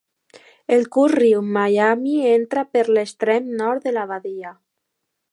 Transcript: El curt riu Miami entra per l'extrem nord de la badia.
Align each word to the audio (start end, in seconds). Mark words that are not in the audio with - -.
El 0.75 0.79
curt 0.95 1.17
riu 1.19 1.41
Miami 1.57 2.15
entra 2.29 2.63
per 2.77 2.83
l'extrem 2.97 3.53
nord 3.59 3.85
de 3.89 3.93
la 3.99 4.07
badia. 4.13 4.55